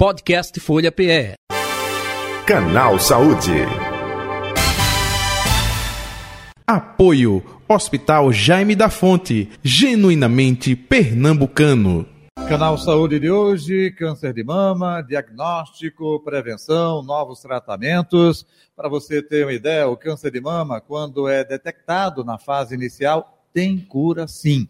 [0.00, 1.34] Podcast Folha PE.
[2.46, 3.52] Canal Saúde.
[6.66, 12.06] Apoio Hospital Jaime da Fonte, genuinamente pernambucano.
[12.48, 18.46] Canal Saúde de hoje, câncer de mama, diagnóstico, prevenção, novos tratamentos.
[18.74, 23.44] Para você ter uma ideia, o câncer de mama, quando é detectado na fase inicial,
[23.52, 24.66] tem cura sim.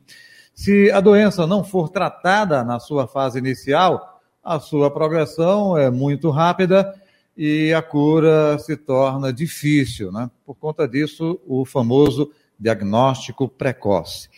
[0.53, 4.10] Se a doença não for tratada na sua fase inicial,
[4.43, 6.95] a sua progressão é muito rápida
[7.37, 10.31] e a cura se torna difícil, né?
[10.45, 14.29] Por conta disso, o famoso diagnóstico precoce.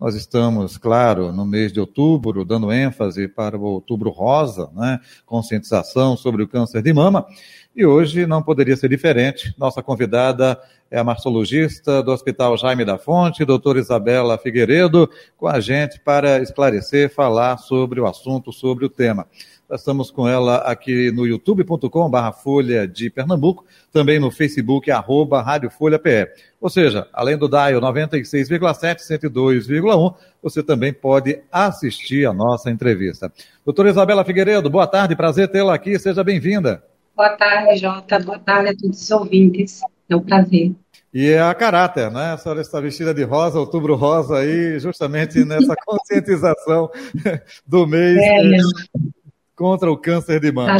[0.00, 5.00] Nós estamos, claro, no mês de outubro, dando ênfase para o outubro rosa, né?
[5.26, 7.26] conscientização sobre o câncer de mama.
[7.74, 9.52] E hoje não poderia ser diferente.
[9.58, 10.56] Nossa convidada
[10.88, 16.40] é a mastologista do Hospital Jaime da Fonte, doutora Isabela Figueiredo, com a gente para
[16.40, 19.26] esclarecer, falar sobre o assunto, sobre o tema.
[19.68, 25.42] Nós estamos com ela aqui no youtube.com barra Folha de Pernambuco, também no Facebook, arroba
[25.42, 26.28] Rádio Folha PE.
[26.60, 33.32] Ou seja, além do DAIO 96,7, 102,1, você também pode assistir a nossa entrevista.
[33.64, 36.82] Doutora Isabela Figueiredo, boa tarde, prazer tê-la aqui, seja bem-vinda.
[37.16, 40.72] Boa tarde, Jota, boa tarde a todos os ouvintes, é um prazer.
[41.14, 42.32] E é a caráter, né?
[42.32, 46.90] A senhora está vestida de rosa, outubro rosa aí, justamente nessa conscientização
[47.66, 48.18] do mês.
[48.18, 48.58] É,
[49.58, 50.76] contra o câncer de mama.
[50.76, 50.78] Tá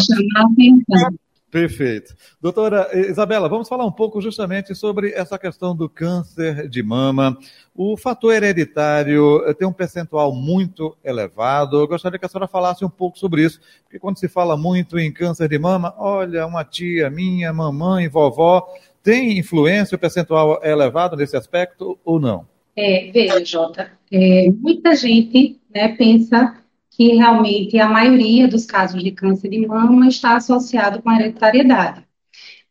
[1.50, 2.14] Perfeito.
[2.42, 7.38] Doutora Isabela, vamos falar um pouco justamente sobre essa questão do câncer de mama.
[7.74, 11.80] O fator hereditário tem um percentual muito elevado.
[11.80, 14.98] Eu gostaria que a senhora falasse um pouco sobre isso, porque quando se fala muito
[14.98, 18.66] em câncer de mama, olha, uma tia minha, mamãe, vovó,
[19.02, 22.46] tem influência, o percentual é elevado nesse aspecto ou não?
[22.76, 26.62] É, veja, Jota, é, muita gente né, pensa
[26.98, 32.04] que realmente a maioria dos casos de câncer de mama está associado com a hereditariedade.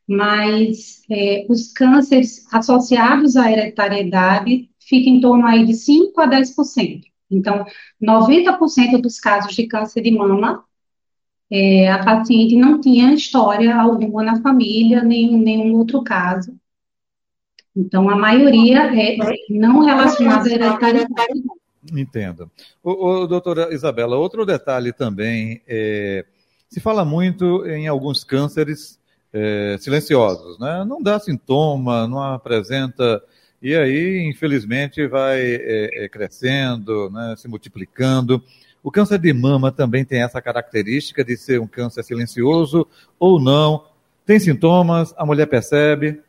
[0.05, 7.03] Mas é, os cânceres associados à hereditariedade ficam em torno aí de 5 a 10%.
[7.31, 7.65] Então,
[8.01, 10.65] 90% dos casos de câncer de mama,
[11.49, 16.53] é, a paciente não tinha história alguma na família, nem nenhum outro caso.
[17.73, 19.17] Então, a maioria é
[19.49, 21.46] não relacionada à hereditariedade.
[21.91, 22.49] Entendo.
[22.83, 26.25] O, o, doutora Isabela, outro detalhe também, é,
[26.69, 28.99] se fala muito em alguns cânceres
[29.31, 30.83] é, silenciosos, né?
[30.85, 33.21] Não dá sintoma, não apresenta,
[33.61, 38.41] e aí, infelizmente, vai é, é, crescendo, né, se multiplicando.
[38.83, 42.87] O câncer de mama também tem essa característica de ser um câncer silencioso
[43.19, 43.85] ou não?
[44.25, 46.21] Tem sintomas, a mulher percebe?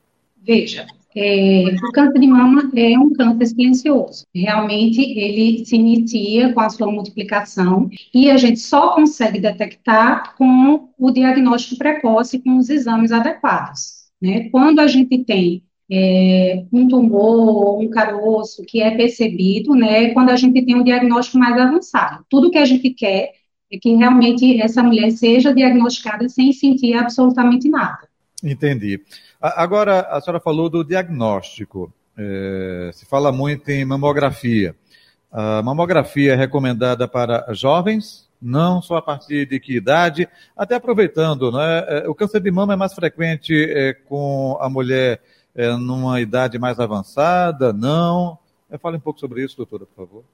[0.42, 0.86] Veja,
[1.20, 4.24] é, o câncer de mama é um câncer silencioso.
[4.32, 10.90] Realmente, ele se inicia com a sua multiplicação e a gente só consegue detectar com
[10.96, 14.06] o diagnóstico precoce, com os exames adequados.
[14.22, 14.48] Né?
[14.50, 20.36] Quando a gente tem é, um tumor, um caroço que é percebido, né, quando a
[20.36, 22.24] gente tem um diagnóstico mais avançado.
[22.28, 23.32] Tudo que a gente quer
[23.72, 28.08] é que realmente essa mulher seja diagnosticada sem sentir absolutamente nada.
[28.44, 29.00] Entendi.
[29.40, 31.92] Agora, a senhora falou do diagnóstico.
[32.16, 34.74] É, se fala muito em mamografia.
[35.30, 41.52] A mamografia é recomendada para jovens, não só a partir de que idade, até aproveitando,
[41.52, 41.84] né?
[41.88, 45.22] É, o câncer de mama é mais frequente é, com a mulher
[45.54, 48.38] é, numa idade mais avançada, não?
[48.70, 50.24] É, fale um pouco sobre isso, doutora, por favor.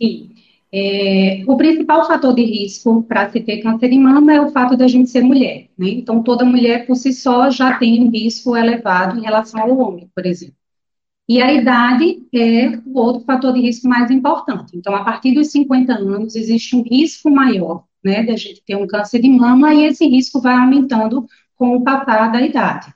[0.00, 0.34] Sim.
[0.76, 4.76] É, o principal fator de risco para se ter câncer de mama é o fato
[4.76, 5.88] da gente ser mulher, né?
[5.90, 10.10] Então, toda mulher por si só já tem um risco elevado em relação ao homem,
[10.12, 10.56] por exemplo.
[11.28, 14.76] E a idade é o outro fator de risco mais importante.
[14.76, 18.86] Então, a partir dos 50 anos, existe um risco maior, né, da gente ter um
[18.86, 21.24] câncer de mama, e esse risco vai aumentando
[21.54, 22.92] com o passar da idade.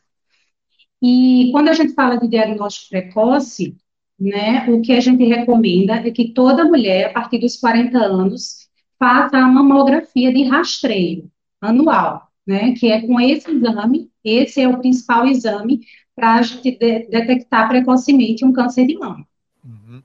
[1.01, 3.77] E quando a gente fala de diagnóstico precoce,
[4.19, 8.69] né, o que a gente recomenda é que toda mulher, a partir dos 40 anos,
[8.99, 11.31] faça a mamografia de rastreio
[11.61, 15.81] anual, né, que é com esse exame, esse é o principal exame
[16.17, 19.25] para a gente de detectar precocemente um câncer de mama.
[19.65, 20.03] Uhum.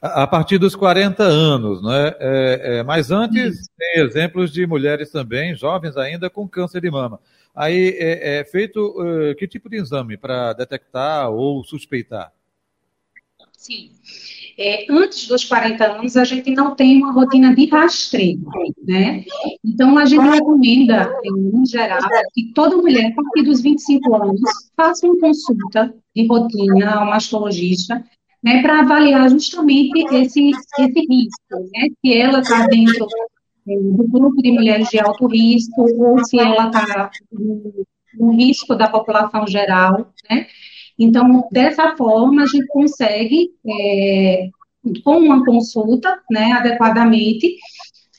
[0.00, 2.14] A partir dos 40 anos, né?
[2.20, 3.70] É, é, mas antes Isso.
[3.76, 7.18] tem exemplos de mulheres também, jovens ainda, com câncer de mama.
[7.54, 12.30] Aí é, é feito uh, que tipo de exame para detectar ou suspeitar?
[13.66, 13.90] Sim.
[14.56, 18.40] É, antes dos 40 anos, a gente não tem uma rotina de rastreio,
[18.86, 19.24] né?
[19.64, 21.98] Então, a gente recomenda, em geral,
[22.32, 24.40] que toda mulher, a partir dos 25 anos,
[24.76, 28.02] faça uma consulta de rotina ao mastologista,
[28.42, 31.88] né, para avaliar justamente esse, esse risco, né?
[32.00, 33.06] Se ela está dentro
[33.66, 37.10] do grupo de mulheres de alto risco, ou se ela está
[38.14, 40.46] no risco da população geral, né?
[40.98, 44.48] Então, dessa forma, a gente consegue, é,
[45.04, 47.56] com uma consulta, né, adequadamente,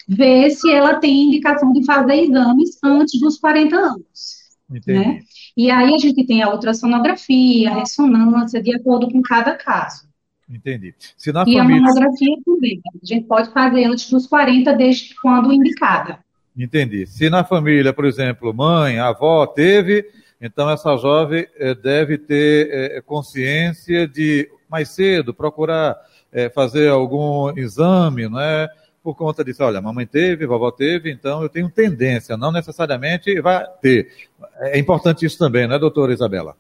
[0.08, 4.38] ver se ela tem indicação de fazer exames antes dos 40 anos.
[4.70, 5.00] Entendi.
[5.00, 5.20] Né?
[5.56, 10.08] E aí a gente tem a ultrassonografia, a ressonância, de acordo com cada caso.
[10.50, 10.94] Entendi.
[11.18, 11.62] Se na e família...
[11.62, 12.82] a mamografia também.
[12.86, 16.20] A gente pode fazer antes dos 40, desde quando indicada.
[16.58, 17.06] Entendi.
[17.06, 20.06] Se na família, por exemplo, mãe, avó teve,
[20.40, 25.98] então essa jovem eh, deve ter eh, consciência de mais cedo procurar
[26.32, 28.70] eh, fazer algum exame, não é?
[29.08, 33.66] por conta disso, olha, mamãe teve, vovó teve, então eu tenho tendência, não necessariamente vai
[33.82, 34.12] ter.
[34.60, 36.58] É importante isso também, não é, doutora Isabela?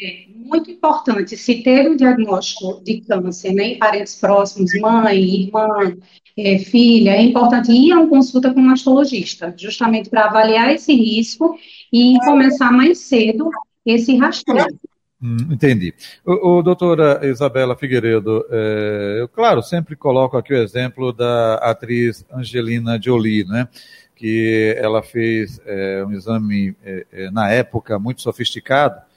[0.00, 1.36] É muito importante.
[1.36, 5.96] Se ter um diagnóstico de câncer né, em parentes próximos, mãe, irmã,
[6.36, 10.94] é, filha, é importante ir a uma consulta com um mastologista, justamente para avaliar esse
[10.94, 11.58] risco
[11.92, 13.50] e começar mais cedo
[13.84, 14.78] esse rastreio.
[15.20, 15.92] Hum, entendi.
[16.24, 22.24] O, o, doutora Isabela Figueiredo, é, eu, claro, sempre coloco aqui o exemplo da atriz
[22.32, 23.66] Angelina Jolie, né?
[24.14, 29.07] Que ela fez é, um exame, é, é na época, muito sofisticado,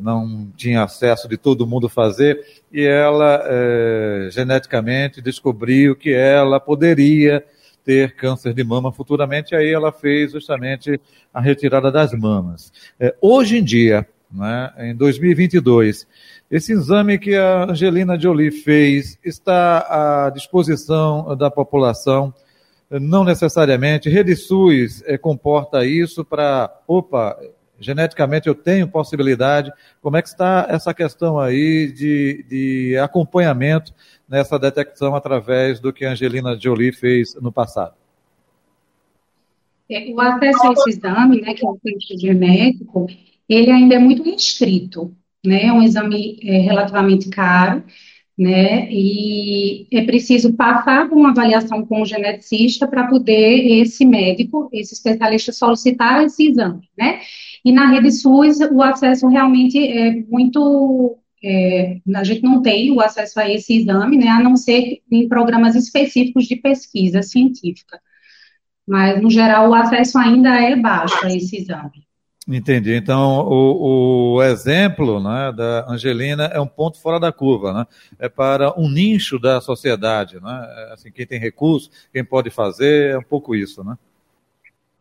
[0.00, 7.44] não tinha acesso de todo mundo fazer, e ela é, geneticamente descobriu que ela poderia
[7.84, 11.00] ter câncer de mama futuramente, aí ela fez justamente
[11.32, 12.72] a retirada das mamas.
[13.20, 16.06] hoje em dia, né, em 2022.
[16.50, 22.32] Esse exame que a Angelina Jolie fez está à disposição da população,
[22.90, 24.08] não necessariamente.
[24.08, 27.38] Rede SUS é, comporta isso para, opa,
[27.80, 29.72] geneticamente eu tenho possibilidade.
[30.00, 33.92] Como é que está essa questão aí de, de acompanhamento
[34.28, 37.94] nessa detecção através do que a Angelina Jolie fez no passado?
[39.90, 43.06] É, o acesso a esse exame, né, que é o teste genético,
[43.48, 45.12] ele ainda é muito restrito,
[45.44, 45.64] né?
[45.64, 47.82] É um exame é, relativamente caro,
[48.38, 48.88] né?
[48.90, 54.94] E é preciso passar por uma avaliação com o geneticista para poder esse médico, esse
[54.94, 57.20] especialista solicitar esse exame, né?
[57.64, 63.00] E na rede SUS o acesso realmente é muito é, a gente não tem o
[63.00, 67.98] acesso a esse exame, né, a não ser em programas específicos de pesquisa científica.
[68.86, 72.06] Mas, no geral, o acesso ainda é baixo a esse exame.
[72.48, 72.94] Entendi.
[72.94, 77.86] Então, o, o, exemplo né, da Angelina é um ponto fora da curva, né?
[78.18, 80.66] É para um nicho da sociedade, né?
[80.68, 83.96] É, assim, quem tem recurso, quem pode fazer, é um pouco isso, né?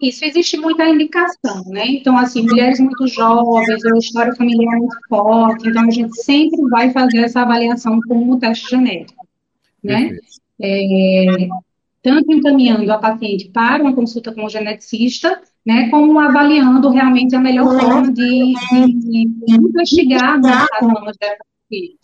[0.01, 1.85] Isso, existe muita indicação, né?
[1.87, 6.91] Então, assim, mulheres muito jovens, ou história familiar muito forte, então a gente sempre vai
[6.91, 9.27] fazer essa avaliação com o teste genético,
[9.83, 10.17] né?
[10.61, 11.47] É,
[12.01, 17.39] tanto encaminhando a paciente para uma consulta com o geneticista, né, como avaliando realmente a
[17.39, 17.79] melhor uhum.
[17.79, 21.99] forma de, de, de investigar né, as mamas dessa paciente.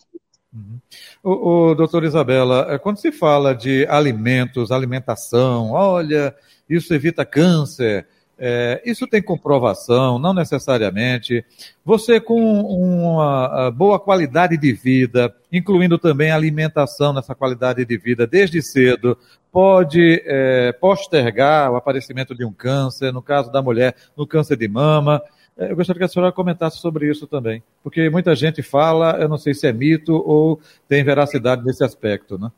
[1.22, 6.34] O, o doutor Isabela, é, quando se fala de alimentos, alimentação, olha,
[6.68, 8.06] isso evita câncer,
[8.38, 11.44] é, isso tem comprovação, não necessariamente.
[11.84, 18.60] Você, com uma boa qualidade de vida, incluindo também alimentação nessa qualidade de vida desde
[18.62, 19.16] cedo,
[19.50, 24.68] pode é, postergar o aparecimento de um câncer, no caso da mulher, no câncer de
[24.68, 25.22] mama.
[25.58, 29.28] É, eu gostaria que a senhora comentasse sobre isso também, porque muita gente fala, eu
[29.28, 32.52] não sei se é mito ou tem veracidade nesse aspecto, né?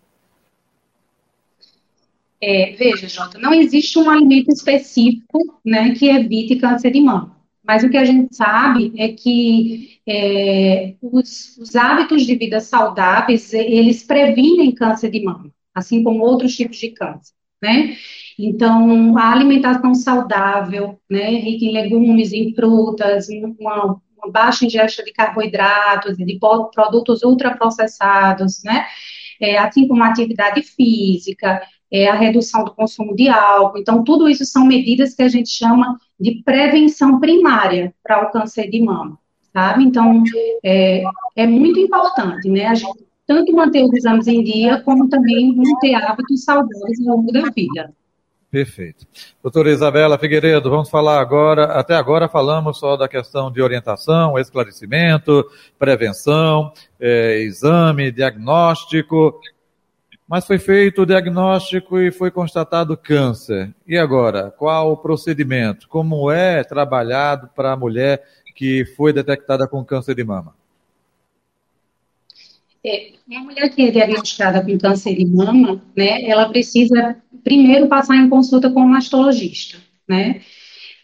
[2.41, 7.37] É, veja, Jota, não existe um alimento específico né, que evite câncer de mama.
[7.65, 13.53] Mas o que a gente sabe é que é, os, os, hábitos de vida saudáveis,
[13.53, 17.97] eles previnem câncer de mama, assim como outros tipos de câncer, né?
[18.39, 23.27] Então, a alimentação saudável, né, rica em legumes, em frutas,
[23.59, 26.39] uma, uma baixa ingesta de carboidratos e de
[26.73, 28.87] produtos ultraprocessados, né?
[29.41, 33.79] É, assim como atividade física, é, a redução do consumo de álcool.
[33.79, 38.69] Então, tudo isso são medidas que a gente chama de prevenção primária para o câncer
[38.69, 39.19] de mama,
[39.53, 39.85] sabe?
[39.85, 40.23] Então,
[40.65, 41.03] é,
[41.37, 42.67] é muito importante, né?
[42.67, 47.31] A gente tanto manter os exames em dia, como também manter hábitos saudáveis ao longo
[47.31, 47.93] da vida.
[48.51, 49.07] Perfeito.
[49.43, 55.45] Doutora Isabela Figueiredo, vamos falar agora, até agora falamos só da questão de orientação, esclarecimento,
[55.79, 59.39] prevenção, é, exame, diagnóstico,
[60.27, 63.75] mas foi feito o diagnóstico e foi constatado câncer.
[63.87, 65.87] E agora, qual o procedimento?
[65.87, 68.23] Como é trabalhado para a mulher
[68.55, 70.55] que foi detectada com câncer de mama?
[72.89, 78.29] É, mulher que é diagnosticada com câncer de mama, né, ela precisa primeiro passar em
[78.29, 79.79] consulta com um mastologista,
[80.09, 80.41] né?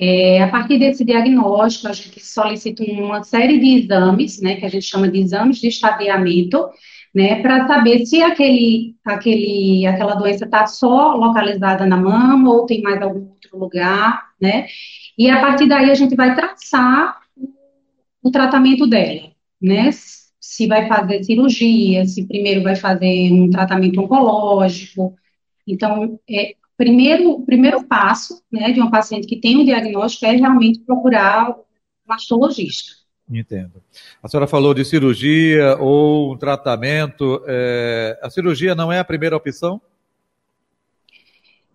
[0.01, 4.69] É, a partir desse diagnóstico, a gente solicita uma série de exames, né, que a
[4.69, 6.69] gente chama de exames de estadiamento,
[7.15, 12.83] né, para saber se aquele, aquele, aquela doença está só localizada na mama ou tem
[12.83, 14.67] mais algum outro lugar, né?
[15.17, 17.17] E a partir daí a gente vai traçar
[18.21, 19.31] o tratamento dela,
[19.63, 19.91] né?
[20.55, 25.13] Se vai fazer cirurgia, se primeiro vai fazer um tratamento oncológico.
[25.67, 30.31] Então, é, primeiro, o primeiro passo, né, de uma paciente que tem um diagnóstico é
[30.31, 31.55] realmente procurar um
[32.07, 32.93] mastologista.
[33.29, 33.83] Entendo.
[34.23, 37.43] A senhora falou de cirurgia ou um tratamento.
[37.49, 39.83] É, a cirurgia não é a primeira opção?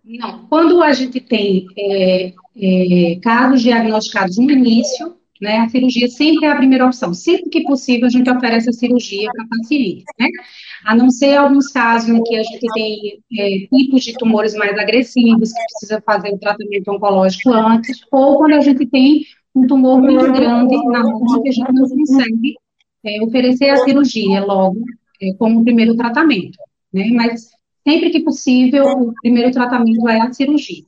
[0.06, 0.48] Não.
[0.48, 6.52] Quando a gente tem é, é, casos diagnosticados no início, né, a cirurgia sempre é
[6.52, 7.14] a primeira opção.
[7.14, 10.28] Sempre que possível, a gente oferece a cirurgia para paciente, né?
[10.84, 14.78] A não ser alguns casos em que a gente tem é, tipos de tumores mais
[14.78, 19.24] agressivos, que precisa fazer o tratamento oncológico antes, ou quando a gente tem
[19.56, 22.56] um tumor muito grande na mão que a gente não consegue
[23.06, 24.84] é, oferecer a cirurgia logo
[25.22, 26.58] é, como primeiro tratamento,
[26.94, 27.10] né?
[27.12, 27.50] Mas
[27.88, 30.84] sempre que possível, o primeiro tratamento é a cirurgia.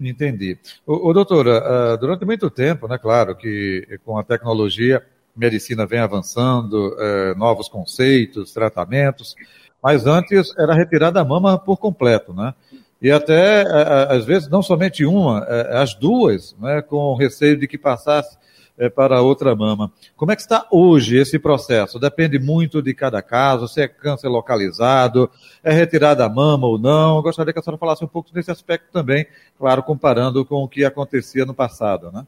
[0.00, 0.56] Entendi.
[0.86, 6.94] O doutora, uh, durante muito tempo, né, claro que com a tecnologia, medicina vem avançando,
[6.94, 9.34] uh, novos conceitos, tratamentos,
[9.82, 12.54] mas antes era retirada a mama por completo, né?
[13.00, 13.62] E até,
[14.08, 18.36] às vezes, não somente uma, as duas, né, com receio de que passasse
[18.78, 19.92] é, para outra mama.
[20.16, 21.98] Como é que está hoje esse processo?
[21.98, 25.28] Depende muito de cada caso, se é câncer localizado,
[25.62, 27.16] é retirada a mama ou não.
[27.16, 29.26] Eu gostaria que a senhora falasse um pouco desse aspecto também,
[29.58, 32.26] claro, comparando com o que acontecia no passado, né?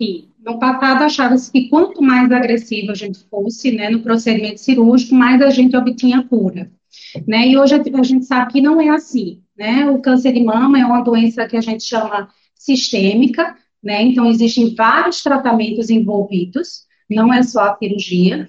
[0.00, 5.14] Sim, no passado achava-se que quanto mais agressivo a gente fosse, né, no procedimento cirúrgico,
[5.14, 6.70] mais a gente obtinha cura.
[7.26, 7.48] Né?
[7.48, 9.88] E hoje a gente sabe que não é assim, né?
[9.90, 14.02] O câncer de mama é uma doença que a gente chama sistêmica, né?
[14.02, 18.48] Então existem vários tratamentos envolvidos, não é só a cirurgia.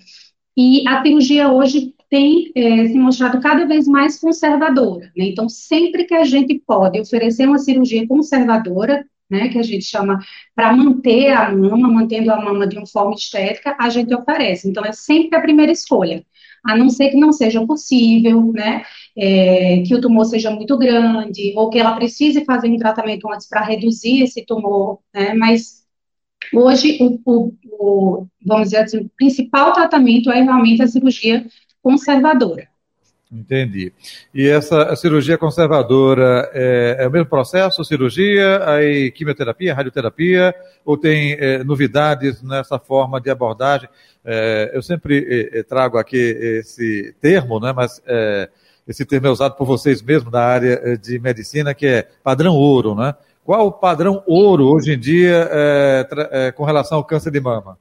[0.57, 5.25] E a cirurgia hoje tem é, se mostrado cada vez mais conservadora, né?
[5.25, 10.19] Então sempre que a gente pode oferecer uma cirurgia conservadora, né, que a gente chama
[10.53, 14.69] para manter a mama, mantendo a mama de uma forma estética, a gente oferece.
[14.69, 16.25] Então, é sempre a primeira escolha
[16.63, 18.83] a não ser que não seja possível, né,
[19.17, 23.47] é, que o tumor seja muito grande, ou que ela precise fazer um tratamento antes
[23.47, 25.83] para reduzir esse tumor, né, mas
[26.53, 31.45] hoje, o, o, o, vamos dizer assim, o principal tratamento é realmente a cirurgia
[31.81, 32.70] conservadora.
[33.31, 33.93] Entendi.
[34.33, 41.38] E essa cirurgia conservadora é, é, o mesmo processo, cirurgia, aí quimioterapia, radioterapia, ou tem
[41.39, 43.88] é, novidades nessa forma de abordagem?
[44.25, 48.50] É, eu sempre é, é, trago aqui esse termo, né, mas é,
[48.85, 52.95] esse termo é usado por vocês mesmos da área de medicina, que é padrão ouro,
[52.95, 53.15] né?
[53.45, 55.50] Qual o padrão ouro hoje em dia
[56.55, 57.77] com relação ao câncer de mama?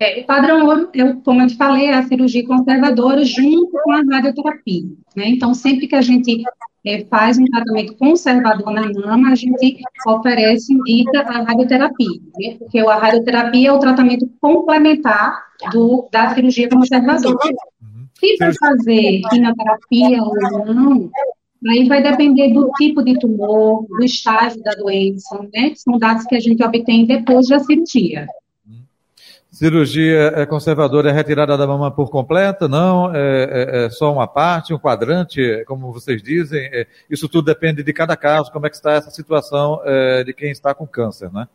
[0.00, 3.90] É, o padrão ouro, eu, como eu te falei, é a cirurgia conservadora junto com
[3.90, 4.84] a radioterapia.
[5.16, 5.30] Né?
[5.30, 6.44] Então, sempre que a gente
[6.86, 12.56] é, faz um tratamento conservador na mama, a gente oferece, indica a radioterapia, né?
[12.60, 17.36] porque a radioterapia é o tratamento complementar do, da cirurgia conservadora.
[18.20, 21.10] Se vai fazer quimioterapia ou não,
[21.68, 25.72] aí vai depender do tipo de tumor, do estágio da doença, né?
[25.74, 28.26] São dados que a gente obtém depois da cirurgia.
[29.58, 32.68] Cirurgia é conservadora é retirada da mama por completa?
[32.68, 36.60] Não, é, é, é só uma parte, um quadrante, como vocês dizem.
[36.66, 40.32] É, isso tudo depende de cada caso, como é que está essa situação é, de
[40.32, 41.48] quem está com câncer, né?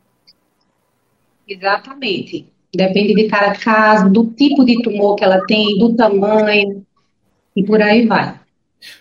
[1.48, 2.46] Exatamente.
[2.76, 6.84] Depende de cada caso, do tipo de tumor que ela tem, do tamanho,
[7.56, 8.38] e por aí vai.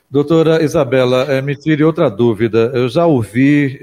[0.10, 2.72] Doutora Isabela, é, me tire outra dúvida.
[2.74, 3.78] Eu já ouvi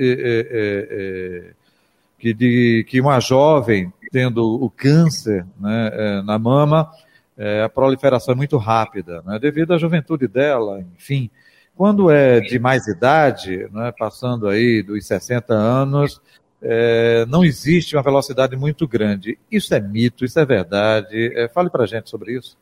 [2.18, 6.90] que, de, que uma jovem tendo o câncer né, é, na mama,
[7.36, 11.30] é, a proliferação é muito rápida, né, devido à juventude dela, enfim.
[11.76, 16.20] Quando é de mais idade, né, passando aí dos 60 anos,
[16.62, 19.38] é, não existe uma velocidade muito grande.
[19.50, 21.32] Isso é mito, isso é verdade.
[21.34, 22.58] É, fale para gente sobre isso.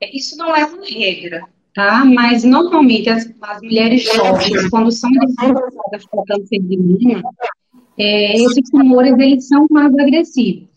[0.00, 1.42] É, isso não é uma regra,
[1.74, 2.04] tá?
[2.04, 7.30] Mas normalmente as, as mulheres jovens, quando são diagnosticadas com câncer de mama,
[8.00, 10.68] é, esses tumores eles são mais agressivos,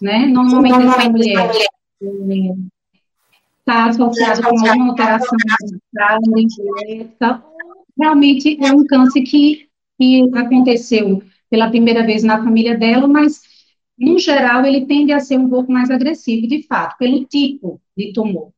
[0.00, 0.26] né?
[0.26, 1.50] Normalmente essa mulher
[3.60, 5.36] está é, associada com alguma alteração
[6.76, 7.44] genética,
[7.98, 9.66] realmente é um câncer que,
[9.98, 11.20] que aconteceu
[11.50, 13.42] pela primeira vez na família dela, mas
[13.98, 18.12] no geral, ele tende a ser um pouco mais agressivo, de fato, pelo tipo de
[18.12, 18.52] tumor,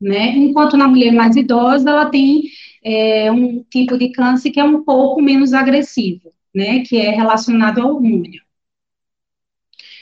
[0.00, 0.36] né?
[0.36, 2.44] Enquanto na mulher mais idosa, ela tem
[2.84, 6.80] é, um tipo de câncer que é um pouco menos agressivo, né?
[6.80, 8.40] Que é relacionado ao hormônio.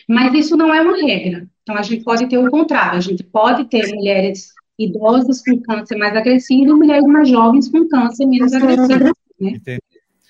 [0.09, 1.49] Mas isso não é uma regra.
[1.63, 2.99] Então, a gente pode ter o contrário.
[2.99, 7.89] A gente pode ter mulheres idosas com câncer mais agressivo e mulheres mais jovens com
[7.89, 9.13] câncer menos agressivo.
[9.41, 9.51] Né?
[9.51, 9.83] Entendi.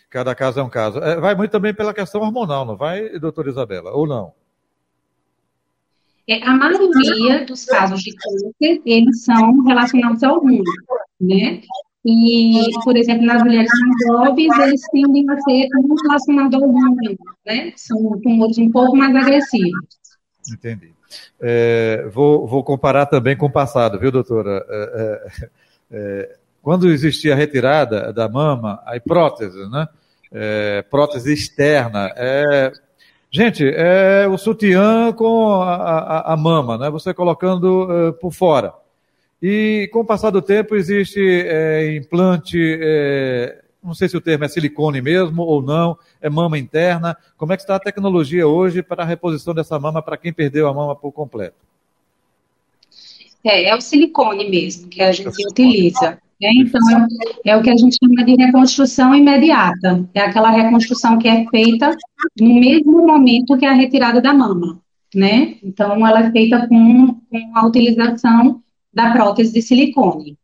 [0.09, 0.99] Cada caso é um caso.
[1.00, 3.90] É, vai muito também pela questão hormonal, não vai, doutora Isabela?
[3.90, 4.33] Ou não?
[6.26, 10.62] É, a maioria dos casos de câncer, eles são relacionados ao hormônio,
[11.21, 11.61] né?
[12.07, 13.71] E, por exemplo, nas mulheres
[14.07, 15.69] jovens, eles tendem a ser
[16.03, 17.73] relacionados ao hormônio, né?
[17.77, 19.87] São tumores um pouco mais agressivos.
[20.53, 20.93] Entendi.
[21.41, 24.65] É, vou, vou, comparar também com o passado, viu, doutora?
[24.69, 25.49] É, é,
[25.93, 29.89] é quando existia a retirada da mama, a prótese, né?
[30.31, 32.73] É, prótese externa, é,
[33.31, 36.91] gente, é o sutiã com a, a, a mama, né?
[36.91, 38.75] Você colocando por fora.
[39.43, 44.45] E com o passar do tempo existe é, implante, é, não sei se o termo
[44.45, 47.17] é silicone mesmo ou não, é mama interna.
[47.37, 50.67] Como é que está a tecnologia hoje para a reposição dessa mama para quem perdeu
[50.67, 51.57] a mama por completo?
[53.45, 56.19] É, é o silicone mesmo que a gente é utiliza.
[56.43, 56.81] É, então,
[57.45, 60.09] é, é, o que a gente chama de reconstrução imediata.
[60.14, 61.97] É aquela reconstrução que é feita
[62.41, 64.81] no mesmo momento que a retirada da mama,
[65.14, 65.57] né?
[65.62, 68.62] Então, ela é feita com, com a utilização
[68.95, 70.39] da prótese de silicone.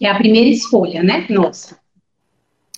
[0.00, 1.26] É a primeira escolha, né?
[1.28, 1.78] Nossa.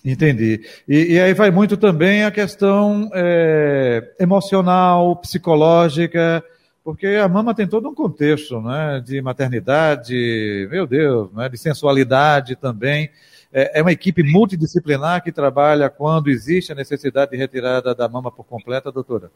[0.05, 0.61] Entendi.
[0.87, 6.43] E, e aí vai muito também a questão é, emocional, psicológica,
[6.83, 9.01] porque a mama tem todo um contexto, né?
[9.05, 11.47] De maternidade, meu Deus, né?
[11.47, 13.09] De sensualidade também.
[13.53, 18.29] É, é uma equipe multidisciplinar que trabalha quando existe a necessidade de retirada da mama
[18.29, 19.31] por completa, doutora?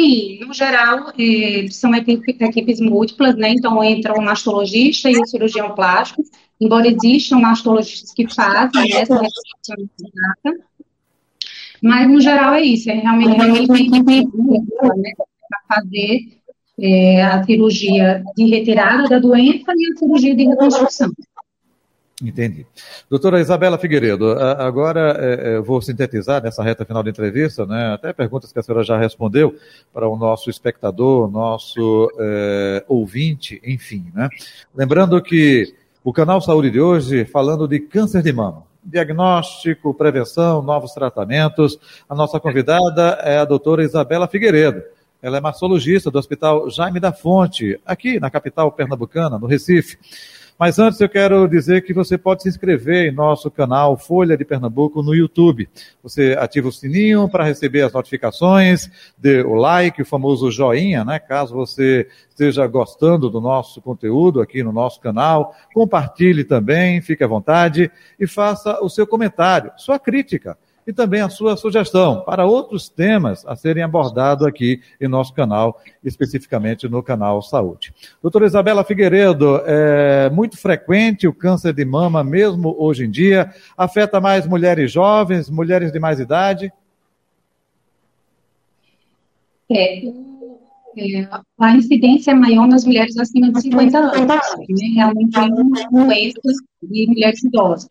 [0.00, 3.50] Sim, no geral, é, são equipes múltiplas, né?
[3.50, 6.22] Então, entra o mastologista e o cirurgião plástico,
[6.58, 9.20] embora existam mastologistas que fazem essa
[11.82, 15.12] mas, no geral, é isso, é realmente uma equipe múltipla, né?
[15.48, 16.28] Para fazer
[16.78, 21.10] é, a cirurgia de retirada da doença e a cirurgia de reconstrução.
[22.22, 22.66] Entendi.
[23.08, 28.12] Doutora Isabela Figueiredo, agora é, é vou sintetizar nessa reta final da entrevista, né, até
[28.12, 29.56] perguntas que a senhora já respondeu
[29.92, 34.06] para o nosso espectador, nosso é, ouvinte, enfim.
[34.14, 34.28] Né?
[34.74, 40.92] Lembrando que o canal Saúde de hoje, falando de câncer de mama, diagnóstico, prevenção, novos
[40.92, 41.78] tratamentos.
[42.08, 44.82] A nossa convidada é a doutora Isabela Figueiredo.
[45.22, 49.98] Ela é mastologista do Hospital Jaime da Fonte, aqui na capital pernambucana, no Recife.
[50.60, 54.44] Mas antes eu quero dizer que você pode se inscrever em nosso canal Folha de
[54.44, 55.66] Pernambuco no YouTube.
[56.02, 61.18] Você ativa o sininho para receber as notificações, dê o like, o famoso joinha, né?
[61.18, 67.26] Caso você esteja gostando do nosso conteúdo aqui no nosso canal, compartilhe também, fique à
[67.26, 72.88] vontade e faça o seu comentário, sua crítica e também a sua sugestão para outros
[72.88, 77.92] temas a serem abordados aqui em nosso canal, especificamente no canal Saúde.
[78.22, 84.20] Doutora Isabela Figueiredo, é muito frequente o câncer de mama, mesmo hoje em dia, afeta
[84.20, 86.72] mais mulheres jovens, mulheres de mais idade?
[89.70, 91.28] É, é,
[91.60, 94.38] a incidência é maior nas mulheres acima de 50 anos, né?
[94.94, 96.40] realmente é uma doença
[96.82, 97.88] de mulheres idosas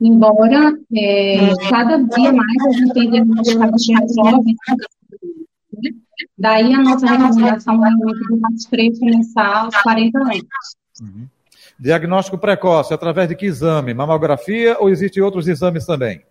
[0.00, 5.90] embora é, cada dia mais a gente tem diagnosticados mais jovens, né?
[6.36, 10.42] daí a nossa recomendação realmente do rastreio começar aos 40 anos.
[11.00, 11.26] Uhum.
[11.78, 13.94] Diagnóstico precoce, através de que exame?
[13.94, 16.22] Mamografia ou existem outros exames também?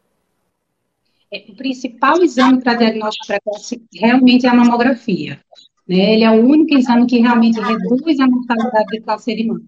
[1.31, 5.39] É, o principal exame para diagnóstico precoce realmente é a mamografia.
[5.87, 6.13] Né?
[6.13, 9.61] Ele é o único exame que realmente reduz a mortalidade de câncer de mama.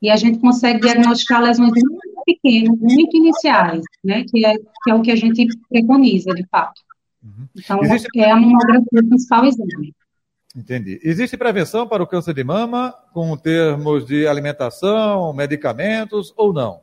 [0.00, 4.24] E a gente consegue diagnosticar lesões muito pequenos, muito iniciais, né?
[4.28, 6.80] Que é, que é o que a gente preconiza, de fato.
[7.22, 7.46] Uhum.
[7.56, 8.20] Então, Existe...
[8.20, 9.94] é a mamografia o principal exame.
[10.56, 10.98] Entendi.
[11.02, 16.80] Existe prevenção para o câncer de mama com termos de alimentação, medicamentos ou não?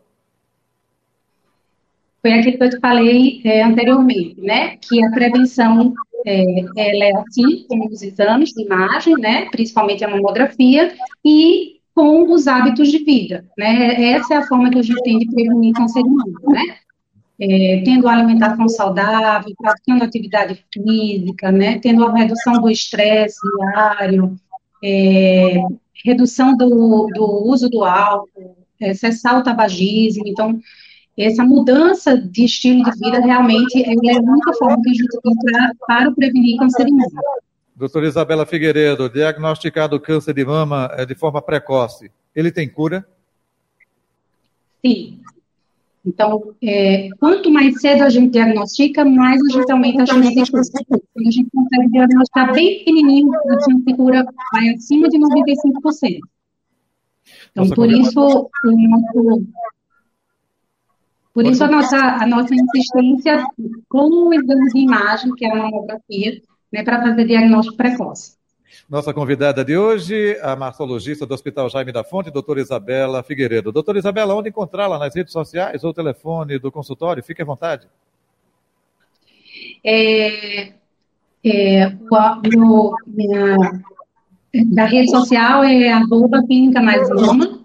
[2.21, 4.77] Foi aquilo que eu te falei é, anteriormente, né?
[4.77, 5.93] Que a prevenção
[6.25, 6.41] é,
[6.75, 9.47] ela é assim, como os exames de imagem, né?
[9.51, 14.11] Principalmente a mamografia, e com os hábitos de vida, né?
[14.11, 16.75] Essa é a forma que a gente tem de prevenir câncer de mama, né?
[17.39, 21.79] É, tendo alimentação saudável, praticando atividade física, né?
[21.79, 24.37] Tendo a redução do estresse diário,
[24.83, 25.55] é,
[26.03, 30.23] redução do, do, uso do álcool, é, cessar o tabagismo.
[30.27, 30.59] Então,
[31.17, 35.35] essa mudança de estilo de vida realmente é a única forma que a gente tem
[35.35, 37.21] para, para prevenir câncer de mama.
[37.75, 43.05] Doutora Isabela Figueiredo, diagnosticado câncer de mama eh, de forma precoce, ele tem cura?
[44.85, 45.19] Sim.
[46.05, 50.51] Então, é, quanto mais cedo a gente diagnostica, mais a gente aumenta a chance de
[50.51, 50.63] cura.
[51.13, 56.19] Quando a gente consegue diagnosticar bem pequenininho, a chance de cura vai acima de 95%.
[57.51, 59.47] Então, Nossa, por isso, o nosso,
[61.33, 63.43] por isso a nossa, a nossa insistência
[63.89, 66.39] com o exame de imagem, que é a mamografia,
[66.75, 68.35] né, para fazer diagnóstico precoce.
[68.89, 73.71] Nossa convidada de hoje, a mastologista do Hospital Jaime da Fonte, doutora Isabela Figueiredo.
[73.71, 74.99] Doutora Isabela, onde encontrá-la?
[74.99, 77.23] Nas redes sociais ou telefone do consultório?
[77.23, 77.87] Fique à vontade.
[79.83, 80.73] É,
[81.43, 81.89] é,
[82.55, 83.55] no, minha,
[84.73, 87.61] da rede social é arroba clínica mais mama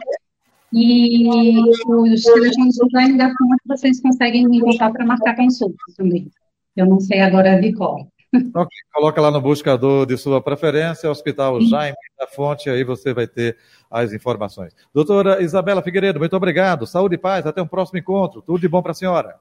[0.73, 6.31] e os telefones do Jaime da Fonte vocês conseguem me encontrar para marcar consulta também.
[6.77, 8.10] Eu não sei agora de qual.
[8.33, 13.27] Então, coloca lá no buscador de sua preferência, Hospital Jaime da Fonte, aí você vai
[13.27, 13.57] ter
[13.91, 14.75] as informações.
[14.95, 16.87] Doutora Isabela Figueiredo, muito obrigado.
[16.87, 18.41] Saúde e paz, até um próximo encontro.
[18.41, 19.37] Tudo de bom para a senhora.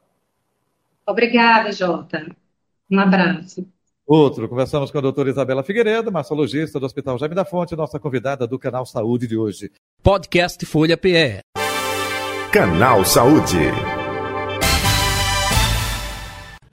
[1.05, 2.35] Obrigada, Jota.
[2.89, 3.67] Um abraço.
[4.07, 8.47] Outro, conversamos com a doutora Isabela Figueiredo, mastologista do Hospital Jaime da Fonte, nossa convidada
[8.47, 9.71] do canal Saúde de hoje.
[10.01, 11.41] Podcast Folha PE.
[12.51, 13.98] Canal Saúde.